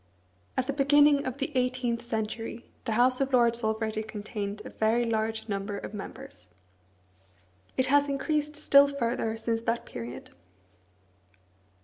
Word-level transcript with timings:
At 0.57 0.65
the 0.65 0.73
beginning 0.73 1.27
of 1.27 1.37
the 1.37 1.55
eighteenth 1.55 2.01
century 2.01 2.65
the 2.85 2.93
House 2.93 3.21
of 3.21 3.33
Lords 3.33 3.63
already 3.63 4.01
contained 4.01 4.59
a 4.65 4.71
very 4.71 5.05
large 5.05 5.47
number 5.47 5.77
of 5.77 5.93
members. 5.93 6.49
It 7.77 7.85
has 7.85 8.09
increased 8.09 8.55
still 8.55 8.87
further 8.87 9.37
since 9.37 9.61
that 9.61 9.85
period. 9.85 10.31